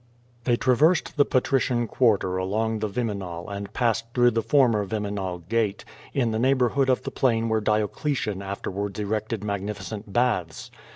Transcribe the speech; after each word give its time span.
They 0.45 0.55
traversed 0.57 1.15
the 1.15 1.25
Patrician 1.25 1.85
quarter 1.87 2.37
along 2.37 2.79
the 2.79 2.89
Viminal 2.89 3.47
and 3.49 3.71
passed 3.71 4.05
through 4.15 4.31
the 4.31 4.41
former 4.41 4.83
Viminal 4.83 5.47
gate, 5.47 5.85
in 6.11 6.31
the 6.31 6.39
neigh 6.39 6.55
borhood 6.55 6.89
of 6.89 7.03
the 7.03 7.11
plain 7.11 7.49
where 7.49 7.61
Diocletian 7.61 8.41
afterwards 8.41 8.99
erected 8.99 9.43
mag 9.43 9.61
nificent 9.61 10.05
baths. 10.11 10.71